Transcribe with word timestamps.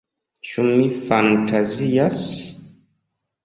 Ĉu 0.51 0.63
mi 0.69 0.87
fantazias? 1.11 2.19